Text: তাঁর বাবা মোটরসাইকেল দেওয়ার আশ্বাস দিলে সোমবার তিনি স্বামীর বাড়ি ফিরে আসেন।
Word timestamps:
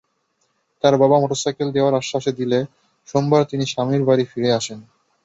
তাঁর 0.83 0.93
বাবা 1.01 1.15
মোটরসাইকেল 1.19 1.67
দেওয়ার 1.75 1.93
আশ্বাস 1.93 2.25
দিলে 2.39 2.59
সোমবার 3.07 3.41
তিনি 3.45 3.63
স্বামীর 3.65 4.03
বাড়ি 4.09 4.23
ফিরে 4.31 4.49
আসেন। 4.59 4.79